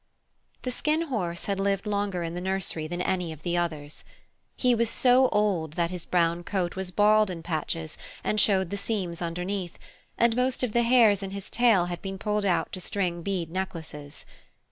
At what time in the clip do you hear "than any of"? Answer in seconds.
2.87-3.43